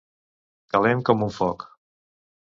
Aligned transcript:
Calent 0.73 1.03
com 1.09 1.21
un 1.25 1.29
foc. 1.35 1.67